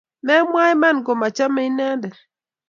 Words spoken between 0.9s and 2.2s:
komochome inendet